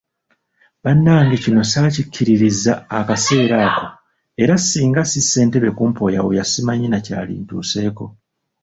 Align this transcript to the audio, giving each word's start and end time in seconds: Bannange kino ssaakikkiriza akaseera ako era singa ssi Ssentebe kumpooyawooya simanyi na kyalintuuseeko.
Bannange 0.83 1.35
kino 1.43 1.61
ssaakikkiriza 1.65 2.73
akaseera 2.99 3.55
ako 3.69 3.87
era 4.43 4.55
singa 4.69 5.03
ssi 5.05 5.19
Ssentebe 5.23 5.69
kumpooyawooya 5.77 6.43
simanyi 6.51 6.87
na 6.89 6.99
kyalintuuseeko. 7.05 8.05